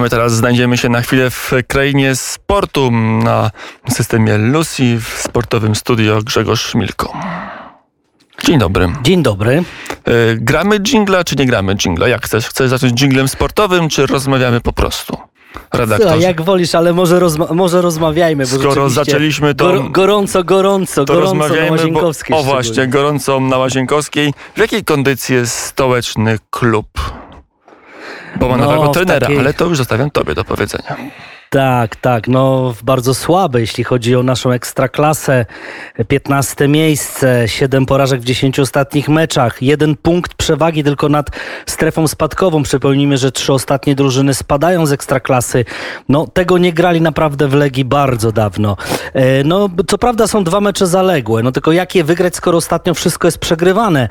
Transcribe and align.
My 0.00 0.10
teraz 0.10 0.32
znajdziemy 0.32 0.76
się 0.76 0.88
na 0.88 1.02
chwilę 1.02 1.30
w 1.30 1.52
krainie 1.66 2.16
sportu 2.16 2.90
na 3.24 3.50
systemie 3.90 4.38
Lucy 4.38 5.00
w 5.00 5.22
sportowym 5.22 5.74
studio 5.74 6.22
Grzegorz 6.22 6.62
Szmilko. 6.62 7.12
Dzień 8.44 8.58
dobry. 8.58 8.88
Dzień 9.02 9.22
dobry. 9.22 9.62
E, 10.04 10.12
gramy 10.36 10.80
dżingla, 10.80 11.24
czy 11.24 11.36
nie 11.36 11.46
gramy 11.46 11.74
dżingla? 11.74 12.08
Jak 12.08 12.24
chcesz? 12.24 12.48
Chcesz 12.48 12.70
zacząć 12.70 12.92
dżinglem 12.92 13.28
sportowym, 13.28 13.88
czy 13.88 14.06
rozmawiamy 14.06 14.60
po 14.60 14.72
prostu? 14.72 15.16
Redaktorze. 15.72 16.02
Słuchaj, 16.02 16.20
jak 16.20 16.42
wolisz, 16.42 16.74
ale 16.74 16.92
może, 16.92 17.20
rozma 17.20 17.46
może 17.54 17.82
rozmawiajmy. 17.82 18.44
Bo 18.46 18.58
Skoro 18.58 18.90
zaczęliśmy 18.90 19.54
to- 19.54 19.64
Gor 19.64 19.90
gorąco, 19.90 20.44
gorąco, 20.44 21.04
To 21.04 21.14
gorąco 21.14 21.34
na 21.34 21.42
rozmawiajmy, 21.42 21.68
bo, 21.68 21.82
Łazienkowskiej 21.82 22.36
o 22.36 22.42
właśnie, 22.42 22.86
gorąco 22.86 23.40
na 23.40 23.58
Łazienkowskiej. 23.58 24.32
W 24.56 24.58
jakiej 24.58 24.84
kondycji 24.84 25.34
jest 25.34 25.54
stołeczny 25.54 26.38
klub? 26.50 26.88
Bo 28.38 28.48
ma 28.48 28.56
No, 28.56 28.64
nowego 28.64 28.88
trenera, 28.88 29.20
takiej- 29.20 29.38
ale 29.38 29.54
to 29.54 29.64
już 29.64 29.78
zostawiam 29.78 30.10
tobie 30.10 30.34
do 30.34 30.44
powiedzenia. 30.44 30.96
Tak, 31.50 31.96
tak, 31.96 32.28
no 32.28 32.74
bardzo 32.82 33.14
słabe, 33.14 33.60
jeśli 33.60 33.84
chodzi 33.84 34.16
o 34.16 34.22
naszą 34.22 34.50
ekstraklasę. 34.50 35.46
15 36.08 36.68
miejsce, 36.68 37.48
7 37.48 37.86
porażek 37.86 38.20
w 38.20 38.24
10 38.24 38.60
ostatnich 38.60 39.08
meczach, 39.08 39.62
jeden 39.62 39.96
punkt 39.96 40.34
przewagi 40.34 40.84
tylko 40.84 41.08
nad 41.08 41.30
strefą 41.66 42.08
spadkową. 42.08 42.62
Przypomnijmy, 42.62 43.18
że 43.18 43.32
trzy 43.32 43.52
ostatnie 43.52 43.94
drużyny 43.94 44.34
spadają 44.34 44.86
z 44.86 44.92
ekstraklasy. 44.92 45.64
No 46.08 46.26
tego 46.26 46.58
nie 46.58 46.72
grali 46.72 47.00
naprawdę 47.00 47.48
w 47.48 47.54
Legii 47.54 47.84
bardzo 47.84 48.32
dawno. 48.32 48.76
E, 49.14 49.44
No 49.44 49.68
co 49.88 49.98
prawda 49.98 50.26
są 50.26 50.44
dwa 50.44 50.60
mecze 50.60 50.86
zaległe, 50.86 51.42
no 51.42 51.52
tylko 51.52 51.72
jak 51.72 51.94
je 51.94 52.04
wygrać, 52.04 52.36
skoro 52.36 52.58
ostatnio 52.58 52.94
wszystko 52.94 53.28
jest 53.28 53.38
przegrywane. 53.38 54.08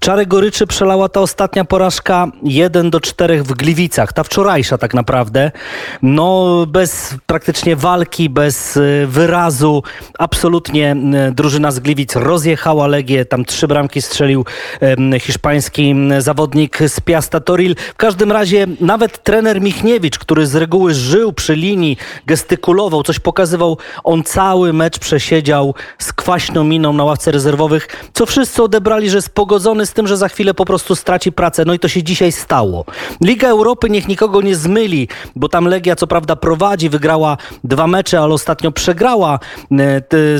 Czarę 0.00 0.26
goryczy 0.26 0.66
przelała 0.66 1.08
ta 1.08 1.20
ostatnia 1.20 1.64
porażka 1.64 2.26
1 2.42 2.90
do 2.90 3.00
4 3.00 3.42
w 3.42 3.52
Gliwicach, 3.52 4.12
ta 4.12 4.24
wczorajsza 4.24 4.78
tak 4.78 4.94
naprawdę. 4.94 5.52
No 6.02 6.66
bez 6.66 6.79
praktycznie 7.26 7.76
walki, 7.76 8.30
bez 8.30 8.76
y, 8.76 9.06
wyrazu, 9.08 9.82
absolutnie 10.18 10.96
y, 11.28 11.32
drużyna 11.32 11.70
z 11.70 11.78
Gliwic 11.80 12.16
rozjechała 12.16 12.86
Legię, 12.86 13.24
tam 13.24 13.44
trzy 13.44 13.68
bramki 13.68 14.02
strzelił 14.02 14.44
hiszpański 15.20 15.94
zawodnik 16.18 16.78
z 16.86 17.00
Piasta 17.00 17.40
Toril. 17.40 17.74
W 17.94 17.96
każdym 17.96 18.32
razie 18.32 18.66
nawet 18.80 19.22
trener 19.22 19.60
Michniewicz, 19.60 20.18
który 20.18 20.46
z 20.46 20.54
reguły 20.54 20.94
żył 20.94 21.32
przy 21.32 21.54
linii, 21.54 21.96
gestykulował, 22.26 23.02
coś 23.02 23.18
pokazywał, 23.18 23.78
on 24.04 24.22
cały 24.22 24.72
mecz 24.72 24.98
przesiedział 24.98 25.74
z 25.98 26.12
kwaśną 26.12 26.64
miną 26.64 26.92
na 26.92 27.04
ławce 27.04 27.30
rezerwowych, 27.30 27.88
co 28.14 28.26
wszyscy 28.26 28.62
odebrali, 28.62 29.10
że 29.10 29.18
jest 29.18 29.30
pogodzony 29.34 29.86
z 29.86 29.92
tym, 29.92 30.06
że 30.06 30.16
za 30.16 30.28
chwilę 30.28 30.54
po 30.54 30.64
prostu 30.64 30.96
straci 30.96 31.32
pracę. 31.32 31.64
No 31.66 31.74
i 31.74 31.78
to 31.78 31.88
się 31.88 32.02
dzisiaj 32.02 32.32
stało. 32.32 32.84
Liga 33.20 33.48
Europy 33.48 33.90
niech 33.90 34.08
nikogo 34.08 34.40
nie 34.40 34.56
zmyli, 34.56 35.08
bo 35.36 35.48
tam 35.48 35.64
Legia 35.64 35.96
co 35.96 36.06
prawda 36.06 36.36
prowadzi, 36.36 36.69
wygrała 36.90 37.36
dwa 37.64 37.86
mecze, 37.86 38.20
ale 38.20 38.34
ostatnio 38.34 38.72
przegrała 38.72 39.34
e, 39.34 39.38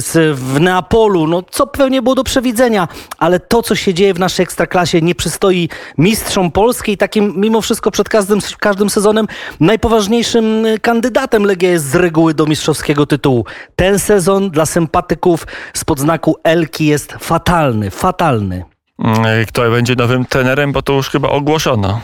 z, 0.01 0.39
w 0.39 0.61
Neapolu, 0.61 1.27
no 1.27 1.43
co 1.51 1.67
pewnie 1.67 2.03
było 2.03 2.15
do 2.15 2.25
przewidzenia, 2.25 2.89
ale 3.19 3.41
to, 3.41 3.63
co 3.63 3.75
się 3.75 3.95
dzieje 3.95 4.15
w 4.15 4.19
naszej 4.19 4.43
ekstraklasie 4.43 5.01
nie 5.03 5.15
przystoi 5.15 5.69
mistrzom 5.99 6.51
Polski 6.51 6.93
i 6.93 6.97
takim 6.97 7.33
mimo 7.37 7.61
wszystko 7.61 7.91
przed 7.91 8.09
każdym, 8.09 8.39
każdym 8.61 8.91
sezonem 8.91 9.27
najpoważniejszym 9.61 10.67
e, 10.67 10.79
kandydatem 10.79 11.45
Legia 11.45 11.71
jest 11.71 11.91
z 11.91 11.95
reguły 11.95 12.35
do 12.35 12.47
mistrzowskiego 12.47 13.07
tytułu. 13.07 13.45
Ten 13.77 13.99
sezon 13.99 14.51
dla 14.51 14.67
sympatyków 14.67 15.47
spod 15.75 16.01
znaku 16.01 16.37
Elki 16.45 16.87
jest 16.87 17.13
fatalny, 17.21 17.91
fatalny. 17.91 18.65
Mm, 18.99 19.47
Kto 19.47 19.71
będzie 19.71 19.95
nowym 19.95 20.25
trenerem, 20.25 20.73
bo 20.73 20.83
to 20.83 20.93
już 20.93 21.11
chyba 21.11 21.29
ogłoszono. 21.29 22.01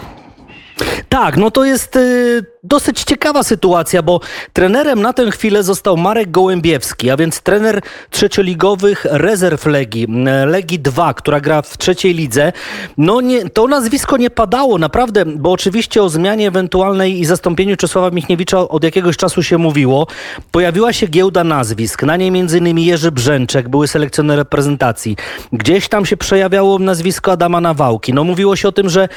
Tak, 1.08 1.36
no 1.36 1.50
to 1.50 1.64
jest 1.64 1.96
y, 1.96 2.44
dosyć 2.66 3.04
ciekawa 3.04 3.42
sytuacja, 3.42 4.02
bo 4.02 4.20
trenerem 4.52 5.02
na 5.02 5.12
tę 5.12 5.30
chwilę 5.30 5.62
został 5.62 5.96
Marek 5.96 6.30
Gołębiewski, 6.30 7.10
a 7.10 7.16
więc 7.16 7.40
trener 7.40 7.80
trzecioligowych 8.10 9.06
rezerw 9.10 9.66
Legii, 9.66 10.04
m, 10.04 10.28
Legii 10.48 10.78
2, 10.78 11.14
która 11.14 11.40
gra 11.40 11.62
w 11.62 11.78
trzeciej 11.78 12.14
lidze. 12.14 12.52
No 12.98 13.20
nie, 13.20 13.50
to 13.50 13.66
nazwisko 13.66 14.16
nie 14.16 14.30
padało, 14.30 14.78
naprawdę, 14.78 15.24
bo 15.27 15.52
oczywiście 15.52 16.02
o 16.02 16.08
zmianie 16.08 16.48
ewentualnej 16.48 17.20
i 17.20 17.24
zastąpieniu 17.24 17.77
Czesława 17.77 18.11
Michniewicza 18.11 18.68
od 18.68 18.84
jakiegoś 18.84 19.16
czasu 19.16 19.42
się 19.42 19.58
mówiło. 19.58 20.06
Pojawiła 20.50 20.92
się 20.92 21.06
giełda 21.06 21.45
nazwisk, 21.45 22.02
na 22.02 22.16
niej 22.16 22.28
m.in. 22.28 22.78
Jerzy 22.78 23.12
Brzęczek, 23.12 23.68
były 23.68 23.89
selekcjoner 23.89 24.39
reprezentacji. 24.39 25.16
Gdzieś 25.52 25.89
tam 25.89 26.06
się 26.06 26.16
przejawiało 26.16 26.78
nazwisko 26.78 27.33
Adama 27.33 27.61
Nawałki. 27.61 28.12
No 28.12 28.24
mówiło 28.24 28.56
się 28.56 28.68
o 28.68 28.72
tym, 28.72 28.89
że 28.89 29.08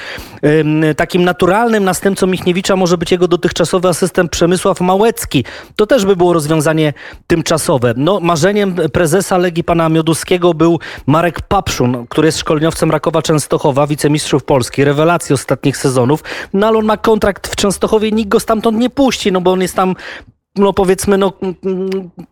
ym, 0.46 0.84
takim 0.98 1.24
naturalnym 1.24 1.79
następcą 1.84 2.28
Michniewicza 2.28 2.76
może 2.76 2.98
być 2.98 3.12
jego 3.12 3.28
dotychczasowy 3.28 3.88
asystent 3.88 4.32
Przemysław 4.32 4.82
Małecki. 4.82 5.46
To 5.76 5.88
też 5.88 6.06
by 6.06 6.16
było 6.16 6.34
rozwiązanie 6.34 6.94
tymczasowe. 7.28 7.94
No, 7.98 8.20
marzeniem 8.20 8.76
prezesa 8.94 9.38
Legii 9.38 9.64
pana 9.64 9.90
Mioduskiego 9.90 10.54
był 10.54 10.80
Marek 11.08 11.42
Papszun, 11.42 12.08
który 12.10 12.26
jest 12.26 12.40
szkoleniowcem 12.40 12.92
Rakowa 12.92 13.22
Częstochowa, 13.22 13.88
wicemistrzów 13.88 14.44
Polski, 14.44 14.84
rewelacji 14.84 15.34
ostatnich 15.34 15.78
sezonów. 15.78 16.24
No 16.54 16.68
ale 16.68 16.78
on 16.78 16.86
ma 16.86 16.98
kontrakt 16.98 17.48
w 17.48 17.56
Częstochowie, 17.56 18.12
nikt 18.12 18.30
go 18.30 18.40
stamtąd 18.40 18.78
nie 18.78 18.90
puści, 18.90 19.32
no 19.32 19.42
bo 19.42 19.52
on 19.52 19.62
jest 19.62 19.76
tam 19.76 19.96
no 20.60 20.74
powiedzmy, 20.74 21.18
no, 21.18 21.34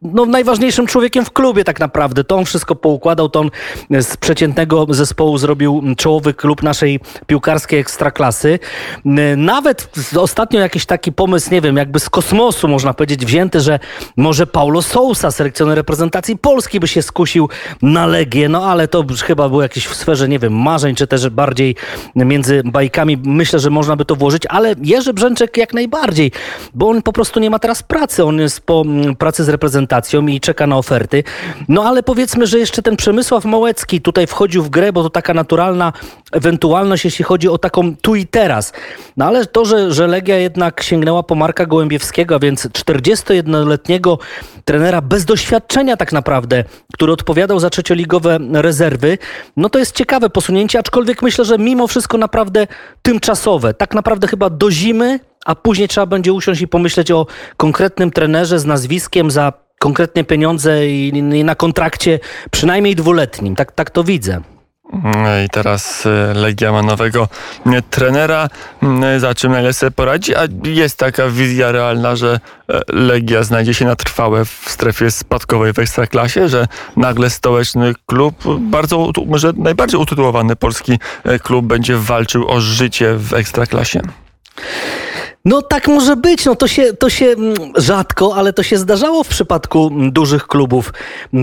no 0.01 0.25
najważniejszym 0.25 0.87
człowiekiem 0.87 1.25
w 1.25 1.31
klubie 1.31 1.63
tak 1.63 1.79
naprawdę. 1.79 2.23
To 2.23 2.35
on 2.35 2.45
wszystko 2.45 2.75
poukładał, 2.75 3.29
to 3.29 3.39
on 3.39 3.49
z 4.01 4.17
przeciętnego 4.17 4.85
zespołu 4.89 5.37
zrobił 5.37 5.83
czołowy 5.97 6.33
klub 6.33 6.63
naszej 6.63 6.99
piłkarskiej 7.27 7.79
ekstraklasy. 7.79 8.59
Nawet 9.37 9.89
ostatnio 10.17 10.59
jakiś 10.59 10.85
taki 10.85 11.11
pomysł, 11.11 11.51
nie 11.51 11.61
wiem, 11.61 11.77
jakby 11.77 11.99
z 11.99 12.09
kosmosu 12.09 12.67
można 12.67 12.93
powiedzieć 12.93 13.25
wzięty, 13.25 13.59
że 13.59 13.79
może 14.17 14.47
Paulo 14.47 14.81
Sousa, 14.81 15.31
selekcjoner 15.31 15.77
reprezentacji 15.77 16.37
Polski 16.37 16.79
by 16.79 16.87
się 16.87 17.01
skusił 17.01 17.49
na 17.81 18.05
Legię, 18.05 18.49
no 18.49 18.65
ale 18.65 18.87
to 18.87 19.05
chyba 19.23 19.49
było 19.49 19.61
jakieś 19.61 19.87
w 19.87 19.95
sferze, 19.95 20.27
nie 20.27 20.39
wiem, 20.39 20.53
marzeń, 20.53 20.95
czy 20.95 21.07
też 21.07 21.29
bardziej 21.29 21.75
między 22.15 22.61
bajkami. 22.65 23.17
Myślę, 23.23 23.59
że 23.59 23.69
można 23.69 23.95
by 23.95 24.05
to 24.05 24.15
włożyć, 24.15 24.45
ale 24.45 24.75
Jerzy 24.83 25.13
Brzęczek 25.13 25.57
jak 25.57 25.73
najbardziej, 25.73 26.31
bo 26.73 26.89
on 26.89 27.01
po 27.01 27.13
prostu 27.13 27.39
nie 27.39 27.49
ma 27.49 27.59
teraz 27.59 27.83
pracy. 27.83 28.16
On 28.25 28.39
jest 28.39 28.61
po 28.61 28.81
mm, 28.81 29.15
pracy 29.15 29.43
z 29.43 29.49
reprezentacją 29.49 30.27
i 30.27 30.39
czeka 30.39 30.67
na 30.67 30.77
oferty. 30.77 31.23
No 31.67 31.83
ale 31.83 32.03
powiedzmy, 32.03 32.47
że 32.47 32.59
jeszcze 32.59 32.81
ten 32.81 32.95
Przemysław 32.95 33.45
Małecki 33.45 34.01
tutaj 34.01 34.27
wchodził 34.27 34.63
w 34.63 34.69
grę, 34.69 34.93
bo 34.93 35.03
to 35.03 35.09
taka 35.09 35.33
naturalna 35.33 35.93
ewentualność, 36.31 37.05
jeśli 37.05 37.25
chodzi 37.25 37.49
o 37.49 37.57
taką 37.57 37.95
tu 37.95 38.15
i 38.15 38.27
teraz. 38.27 38.73
No 39.17 39.25
ale 39.25 39.45
to, 39.45 39.65
że, 39.65 39.91
że 39.93 40.07
Legia 40.07 40.37
jednak 40.37 40.83
sięgnęła 40.83 41.23
po 41.23 41.35
Marka 41.35 41.65
Gołębiewskiego, 41.65 42.35
a 42.35 42.39
więc 42.39 42.67
41-letniego 42.67 44.17
trenera 44.65 45.01
bez 45.01 45.25
doświadczenia 45.25 45.97
tak 45.97 46.11
naprawdę, 46.11 46.63
który 46.93 47.11
odpowiadał 47.11 47.59
za 47.59 47.69
trzecioligowe 47.69 48.39
rezerwy, 48.53 49.17
no 49.57 49.69
to 49.69 49.79
jest 49.79 49.95
ciekawe 49.95 50.29
posunięcie, 50.29 50.79
aczkolwiek 50.79 51.21
myślę, 51.21 51.45
że 51.45 51.57
mimo 51.57 51.87
wszystko 51.87 52.17
naprawdę 52.17 52.67
tymczasowe. 53.01 53.73
Tak 53.73 53.93
naprawdę 53.93 54.27
chyba 54.27 54.49
do 54.49 54.71
zimy, 54.71 55.19
a 55.47 55.55
później 55.55 55.87
trzeba 55.87 56.05
będzie 56.05 56.33
usiąść 56.33 56.61
i 56.61 56.67
pomyśleć 56.67 57.11
o 57.11 57.25
konkretnym 57.57 58.11
trenerze 58.11 58.59
z 58.59 58.65
nazwiskiem 58.65 59.31
za 59.31 59.53
konkretne 59.79 60.23
pieniądze 60.23 60.87
i, 60.87 61.07
i 61.09 61.43
na 61.43 61.55
kontrakcie 61.55 62.19
przynajmniej 62.51 62.95
dwuletnim. 62.95 63.55
Tak, 63.55 63.71
tak 63.71 63.89
to 63.89 64.03
widzę. 64.03 64.41
Mm, 64.93 65.45
I 65.45 65.49
teraz 65.49 66.05
e, 66.05 66.33
Legia 66.33 66.71
ma 66.71 66.81
nowego 66.81 67.27
e, 67.65 67.81
trenera, 67.81 68.49
mm, 68.83 69.19
za 69.19 69.35
czym 69.35 69.51
najlepiej 69.51 69.73
sobie 69.73 69.91
poradzi, 69.91 70.35
a 70.35 70.41
jest 70.63 70.97
taka 70.97 71.29
wizja 71.29 71.71
realna, 71.71 72.15
że 72.15 72.39
Legia 72.87 73.43
znajdzie 73.43 73.73
się 73.73 73.85
na 73.85 73.95
trwałe 73.95 74.45
w 74.45 74.63
strefie 74.67 75.11
spadkowej 75.11 75.73
w 75.73 75.79
Ekstraklasie, 75.79 76.49
że 76.49 76.67
nagle 76.95 77.29
stołeczny 77.29 77.93
klub, 78.05 78.35
bardzo, 78.59 79.11
może 79.25 79.53
najbardziej 79.57 79.99
utytułowany 79.99 80.55
polski 80.55 80.99
klub 81.43 81.65
będzie 81.65 81.97
walczył 81.97 82.49
o 82.49 82.61
życie 82.61 83.15
w 83.17 83.33
Ekstraklasie. 83.33 84.01
No 85.47 85.61
tak 85.61 85.87
może 85.87 86.15
być, 86.15 86.45
no 86.45 86.55
to 86.55 86.67
się, 86.67 86.93
to 86.93 87.09
się 87.09 87.25
mm, 87.25 87.53
rzadko, 87.75 88.35
ale 88.35 88.53
to 88.53 88.63
się 88.63 88.77
zdarzało 88.77 89.23
w 89.23 89.27
przypadku 89.27 89.87
mm, 89.87 90.11
dużych 90.11 90.47
klubów. 90.47 90.93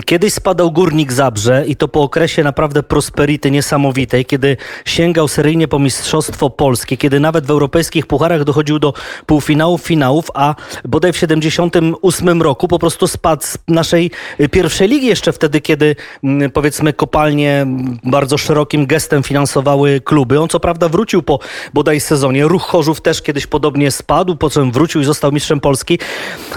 Kiedyś 0.06 0.34
spadał 0.34 0.72
Górnik 0.72 1.12
Zabrze 1.12 1.64
i 1.66 1.76
to 1.76 1.88
po 1.88 2.02
okresie 2.02 2.44
naprawdę 2.44 2.82
prosperity 2.82 3.50
niesamowitej, 3.50 4.24
kiedy 4.24 4.56
sięgał 4.84 5.28
seryjnie 5.28 5.68
po 5.68 5.78
Mistrzostwo 5.78 6.50
Polskie, 6.50 6.96
kiedy 6.96 7.20
nawet 7.20 7.46
w 7.46 7.50
europejskich 7.50 8.06
pucharach 8.06 8.44
dochodził 8.44 8.78
do 8.78 8.92
półfinałów, 9.26 9.82
finałów, 9.82 10.30
a 10.34 10.54
bodaj 10.84 11.12
w 11.12 11.16
78 11.16 12.42
roku 12.42 12.68
po 12.68 12.78
prostu 12.78 13.06
spadł 13.06 13.42
z 13.42 13.58
naszej 13.68 14.10
y, 14.40 14.48
pierwszej 14.48 14.88
ligi 14.88 15.06
jeszcze 15.06 15.32
wtedy, 15.32 15.60
kiedy 15.60 15.96
mm, 16.24 16.50
powiedzmy 16.50 16.92
kopalnie 16.92 17.66
bardzo 18.04 18.38
szerokim 18.38 18.86
gestem 18.86 19.22
finansowały 19.22 20.00
kluby. 20.00 20.40
On 20.40 20.48
co 20.48 20.60
prawda 20.60 20.88
wrócił 20.88 21.22
po 21.22 21.38
bodaj 21.74 22.00
sezonie. 22.00 22.48
Ruch 22.48 22.62
Chorzów 22.62 23.00
też 23.00 23.22
kiedyś 23.22 23.46
podobnie 23.46 23.93
spadł, 23.94 24.36
po 24.36 24.50
czym 24.50 24.72
wrócił 24.72 25.00
i 25.00 25.04
został 25.04 25.32
mistrzem 25.32 25.60
Polski. 25.60 25.98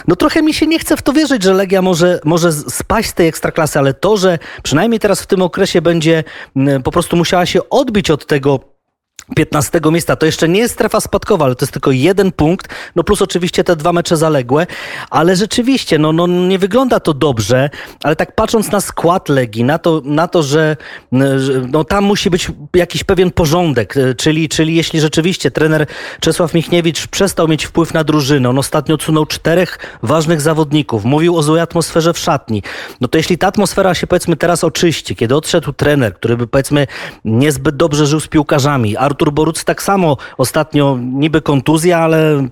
No 0.07 0.15
trochę 0.15 0.41
mi 0.41 0.53
się 0.53 0.67
nie 0.67 0.79
chce 0.79 0.97
w 0.97 1.01
to 1.01 1.13
wierzyć, 1.13 1.43
że 1.43 1.53
Legia 1.53 1.81
może, 1.81 2.19
może 2.25 2.51
spaść 2.51 3.09
z 3.09 3.13
tej 3.13 3.27
ekstraklasy, 3.27 3.79
ale 3.79 3.93
to, 3.93 4.17
że 4.17 4.39
przynajmniej 4.63 4.99
teraz 4.99 5.21
w 5.21 5.27
tym 5.27 5.41
okresie 5.41 5.81
będzie 5.81 6.23
mm, 6.55 6.83
po 6.83 6.91
prostu 6.91 7.17
musiała 7.17 7.45
się 7.45 7.69
odbić 7.69 8.11
od 8.11 8.25
tego 8.25 8.76
15 9.35 9.81
miejsca. 9.91 10.15
To 10.15 10.25
jeszcze 10.25 10.50
nie 10.50 10.59
jest 10.59 10.74
strefa 10.74 11.01
spadkowa, 11.01 11.45
ale 11.45 11.56
to 11.56 11.65
jest 11.65 11.74
tylko 11.74 11.91
jeden 11.91 12.31
punkt, 12.31 12.68
no 12.95 13.03
plus 13.03 13.21
oczywiście 13.21 13.63
te 13.63 13.75
dwa 13.75 13.94
mecze 13.94 14.18
zaległe, 14.18 14.68
ale 15.09 15.35
rzeczywiście, 15.35 16.00
no, 16.00 16.13
no 16.13 16.27
nie 16.27 16.59
wygląda 16.59 17.00
to 17.00 17.13
dobrze, 17.13 17.69
ale 18.03 18.15
tak 18.15 18.35
patrząc 18.35 18.71
na 18.71 18.81
skład 18.81 19.29
Legii, 19.29 19.63
na 19.63 19.77
to, 19.77 20.01
na 20.06 20.27
to 20.27 20.44
że, 20.44 20.77
no, 21.71 21.83
tam 21.83 22.03
musi 22.03 22.29
być 22.29 22.51
jakiś 22.75 23.03
pewien 23.03 23.31
porządek, 23.31 23.95
czyli, 24.18 24.50
czyli 24.50 24.75
jeśli 24.75 25.00
rzeczywiście 25.00 25.51
trener 25.51 25.85
Czesław 26.19 26.53
Michniewicz 26.53 27.07
przestał 27.07 27.47
mieć 27.47 27.65
wpływ 27.65 27.94
na 27.94 28.03
drużynę, 28.03 28.50
on 28.50 28.59
ostatnio 28.59 28.95
odsunął 28.95 29.25
czterech 29.25 29.80
ważnych 30.03 30.41
zawodników, 30.41 31.06
mówił 31.06 31.38
o 31.38 31.44
złej 31.44 31.62
atmosferze 31.62 32.13
w 32.13 32.19
szatni, 32.19 32.63
no 33.01 33.07
to 33.07 33.18
jeśli 33.18 33.38
ta 33.38 33.47
atmosfera 33.47 33.94
się 33.94 34.07
powiedzmy 34.07 34.35
teraz 34.35 34.63
oczyści, 34.63 35.15
kiedy 35.15 35.35
odszedł 35.35 35.73
trener, 35.73 36.13
który 36.13 36.38
by 36.38 36.47
powiedzmy 36.47 36.88
niezbyt 37.25 37.75
dobrze 37.75 38.07
żył 38.07 38.19
z 38.19 38.27
piłkarzami, 38.27 38.97
Artur 38.97 39.16
Boruc 39.25 39.63
tak 39.63 39.83
samo 39.83 40.17
ostatnio 40.37 40.97
niby 41.01 41.41
kontuzja, 41.41 41.99
ale 41.99 42.47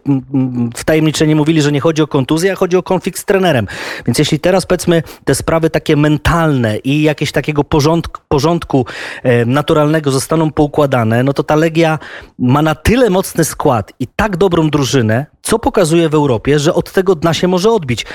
wtajemniczenie 0.75 1.35
mówili, 1.35 1.61
że 1.61 1.71
nie 1.71 1.81
chodzi 1.81 2.01
o 2.01 2.07
kontuzję, 2.07 2.51
a 2.51 2.55
chodzi 2.55 2.77
o 2.77 2.83
konflikt 2.83 3.19
z 3.19 3.25
trenerem. 3.25 3.67
Więc 4.05 4.19
jeśli 4.19 4.39
teraz 4.39 4.65
powiedzmy 4.65 5.03
te 5.25 5.35
sprawy 5.35 5.69
takie 5.69 5.95
mentalne 5.95 6.77
i 6.77 7.01
jakieś 7.01 7.31
takiego 7.31 7.63
porządku, 7.63 8.21
porządku 8.27 8.85
e, 9.23 9.45
naturalnego 9.45 10.11
zostaną 10.11 10.51
poukładane, 10.51 11.23
no 11.23 11.33
to 11.33 11.43
ta 11.43 11.55
Legia 11.55 11.99
ma 12.39 12.61
na 12.61 12.75
tyle 12.75 13.09
mocny 13.09 13.45
skład 13.45 13.93
i 13.99 14.07
tak 14.15 14.37
dobrą 14.37 14.69
drużynę, 14.69 15.25
co 15.45 15.59
pokazuje 15.59 16.09
w 16.09 16.13
Europie, 16.15 16.59
że 16.59 16.73
od 16.73 16.91
tego 16.91 17.15
dna 17.15 17.33
się 17.33 17.47
może 17.47 17.71
odbić. 17.71 18.05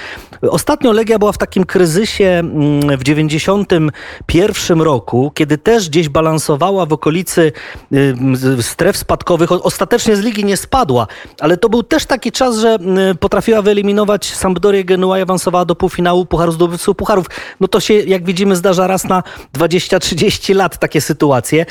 Ostatnio 0.42 0.92
Legia 0.92 1.18
była 1.18 1.32
w 1.32 1.38
takim 1.38 1.64
kryzysie 1.64 2.24
mm, 2.24 2.98
w 2.98 3.02
91 3.02 4.80
roku, 4.80 5.32
kiedy 5.34 5.58
też 5.58 5.88
gdzieś 5.88 6.08
balansowała 6.08 6.86
w 6.86 6.92
okolicy 6.92 7.52
y, 7.92 8.62
stref 8.62 8.96
spadkowych. 8.96 9.52
Ostatecznie 9.52 10.16
z 10.16 10.20
ligi 10.20 10.44
nie 10.44 10.56
spadła, 10.56 11.06
ale 11.40 11.56
to 11.56 11.68
był 11.68 11.82
też 11.82 12.06
taki 12.06 12.32
czas, 12.32 12.58
że 12.58 12.78
y, 13.10 13.14
potrafiła 13.14 13.62
wyeliminować 13.62 14.34
Sampdorię 14.34 14.84
Genua 14.84 15.18
i 15.18 15.22
awansowała 15.22 15.64
do 15.64 15.74
półfinału 15.74 16.26
Pucharu 16.26 16.52
Zdobywców 16.52 16.96
Pucharów. 16.96 17.26
No 17.60 17.68
to 17.68 17.80
się, 17.80 17.94
jak 17.94 18.24
widzimy, 18.24 18.56
zdarza 18.56 18.86
raz 18.86 19.04
na 19.04 19.22
20-30 19.58 20.54
lat 20.54 20.78
takie 20.78 21.00
sytuacje. 21.00 21.66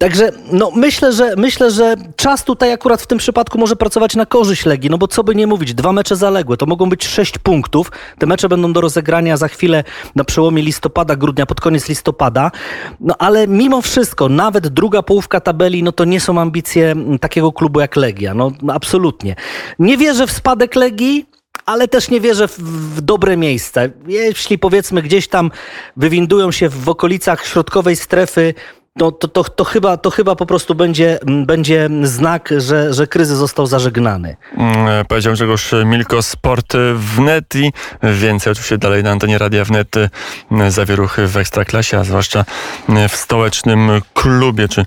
Także 0.00 0.32
no, 0.52 0.70
myślę, 0.74 1.12
że, 1.12 1.34
myślę, 1.36 1.70
że 1.70 1.96
czas 2.16 2.44
tutaj 2.44 2.72
akurat 2.72 3.02
w 3.02 3.06
tym 3.06 3.18
przypadku 3.18 3.58
może 3.58 3.76
pracować 3.76 4.16
na 4.16 4.26
korzyść 4.26 4.66
Legii, 4.66 4.90
no 4.90 4.98
bo 4.98 5.08
co 5.08 5.24
by 5.24 5.34
nie 5.34 5.46
mówić, 5.46 5.74
dwa 5.74 5.92
mecze 5.92 6.16
zaległe, 6.16 6.56
to 6.56 6.66
mogą 6.66 6.88
być 6.88 7.06
sześć 7.06 7.38
punktów. 7.38 7.92
Te 8.18 8.26
mecze 8.26 8.48
będą 8.48 8.72
do 8.72 8.80
rozegrania 8.80 9.36
za 9.36 9.48
chwilę 9.48 9.84
na 10.14 10.24
przełomie 10.24 10.62
listopada, 10.62 11.16
grudnia, 11.16 11.46
pod 11.46 11.60
koniec 11.60 11.88
listopada. 11.88 12.50
No 13.00 13.14
ale 13.18 13.48
mimo 13.48 13.82
wszystko, 13.82 14.28
nawet 14.28 14.68
druga 14.68 15.02
połówka 15.02 15.40
tabeli, 15.40 15.82
no 15.82 15.92
to 15.92 16.04
nie 16.04 16.20
są 16.20 16.40
ambicje 16.40 16.94
takiego 17.20 17.52
klubu 17.52 17.80
jak 17.80 17.96
Legia. 17.96 18.34
No 18.34 18.52
absolutnie. 18.68 19.36
Nie 19.78 19.96
wierzę 19.96 20.26
w 20.26 20.32
spadek 20.32 20.74
Legii, 20.74 21.26
ale 21.66 21.88
też 21.88 22.10
nie 22.10 22.20
wierzę 22.20 22.48
w, 22.48 22.58
w, 22.58 23.00
dobre 23.00 23.36
miejsca. 23.36 23.80
Jeśli 24.06 24.58
powiedzmy 24.58 25.02
gdzieś 25.02 25.28
tam 25.28 25.50
wywindują 25.96 26.52
się 26.52 26.68
w 26.68 26.88
okolicach 26.88 27.46
środkowej 27.46 27.96
strefy, 27.96 28.54
no, 28.96 29.12
to, 29.12 29.28
to, 29.28 29.44
to, 29.44 29.64
chyba, 29.64 29.96
to 29.96 30.10
chyba 30.10 30.36
po 30.36 30.46
prostu 30.46 30.74
będzie, 30.74 31.18
będzie 31.46 31.88
znak, 32.02 32.54
że, 32.56 32.94
że 32.94 33.06
kryzys 33.06 33.38
został 33.38 33.66
zażegnany. 33.66 34.36
Mm, 34.56 35.06
powiedział 35.06 35.32
Grzegorz 35.32 35.70
Milko, 35.84 36.22
Sport 36.22 36.76
wnet 36.94 37.54
i 37.56 37.72
więcej 38.02 38.52
oczywiście 38.52 38.78
dalej 38.78 39.02
na 39.02 39.10
antenie 39.10 39.38
Radia 39.38 39.64
Wnet 39.64 39.94
zawieruchy 40.68 41.26
w 41.26 41.36
Ekstraklasie, 41.36 41.98
a 41.98 42.04
zwłaszcza 42.04 42.44
w 43.08 43.16
stołecznym 43.16 43.90
klubie, 44.14 44.68
czy 44.68 44.84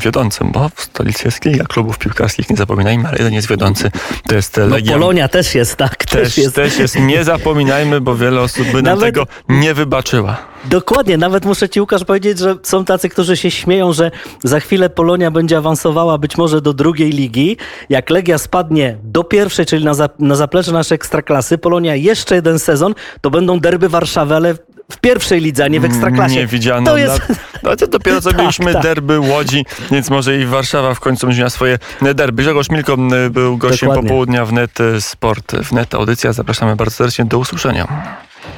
wiodącym, 0.00 0.52
bo 0.52 0.68
w 0.74 0.80
stolicy 0.80 1.22
jest 1.24 1.40
kilka 1.40 1.64
klubów 1.64 1.98
piłkarskich, 1.98 2.50
nie 2.50 2.56
zapominajmy, 2.56 3.08
ale 3.08 3.18
jeden 3.18 3.32
jest 3.32 3.48
wiodący, 3.48 3.90
to 4.28 4.34
jest 4.34 4.56
no, 4.56 4.66
Legia. 4.66 4.92
Polonia 4.92 5.28
też 5.28 5.54
jest, 5.54 5.76
tak. 5.76 5.96
Też, 5.96 6.10
też, 6.10 6.38
jest. 6.38 6.54
też 6.54 6.78
jest. 6.78 6.96
Nie 7.00 7.24
zapominajmy, 7.24 8.00
bo 8.00 8.16
wiele 8.16 8.40
osób 8.40 8.66
by 8.66 8.82
nam 8.82 8.84
Nawet... 8.84 9.04
tego 9.04 9.26
nie 9.48 9.74
wybaczyła. 9.74 10.49
Dokładnie, 10.64 11.18
nawet 11.18 11.44
muszę 11.44 11.68
ci 11.68 11.80
Łukasz 11.80 12.04
powiedzieć, 12.04 12.38
że 12.38 12.56
są 12.62 12.84
tacy, 12.84 13.08
którzy 13.08 13.36
się 13.36 13.50
śmieją, 13.50 13.92
że 13.92 14.10
za 14.44 14.60
chwilę 14.60 14.90
Polonia 14.90 15.30
będzie 15.30 15.58
awansowała 15.58 16.18
być 16.18 16.36
może 16.36 16.60
do 16.60 16.72
drugiej 16.72 17.10
ligi. 17.10 17.56
Jak 17.88 18.10
Legia 18.10 18.38
spadnie 18.38 18.96
do 19.04 19.24
pierwszej, 19.24 19.66
czyli 19.66 19.84
na, 19.84 19.94
za, 19.94 20.08
na 20.18 20.34
zaplecze 20.34 20.72
naszej 20.72 20.94
ekstraklasy, 20.94 21.58
Polonia 21.58 21.94
jeszcze 21.94 22.34
jeden 22.34 22.58
sezon, 22.58 22.94
to 23.20 23.30
będą 23.30 23.60
derby 23.60 23.88
Warszawy, 23.88 24.34
ale 24.34 24.54
w 24.90 24.98
pierwszej 24.98 25.40
lidze, 25.40 25.64
a 25.64 25.68
nie 25.68 25.80
w 25.80 25.84
ekstraklasie. 25.84 26.34
Nie 26.34 26.46
widziano. 26.46 26.90
To 26.90 26.98
jest... 26.98 27.20
No, 27.62 27.76
to 27.76 27.86
dopiero 27.86 28.20
co 28.20 28.30
tak, 28.30 28.38
mieliśmy 28.38 28.72
tak. 28.72 28.82
derby 28.82 29.20
Łodzi, 29.20 29.64
więc 29.90 30.10
może 30.10 30.38
i 30.38 30.46
Warszawa 30.46 30.94
w 30.94 31.00
końcu 31.00 31.26
będzie 31.26 31.40
miała 31.40 31.50
swoje 31.50 31.78
derby. 32.14 32.42
Grzegorz 32.42 32.70
Milko 32.70 32.96
był 33.30 33.56
gościem 33.56 33.88
Dokładnie. 33.88 34.08
popołudnia 34.08 34.44
w 34.44 34.52
Net 34.52 34.78
Sport. 35.00 35.52
W 35.52 35.72
Net 35.72 35.94
Audycja. 35.94 36.32
Zapraszamy 36.32 36.76
bardzo 36.76 36.94
serdecznie. 36.94 37.24
Do 37.24 37.38
usłyszenia. 37.38 37.88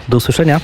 Do 0.09 0.17
usłyszenia. 0.17 0.61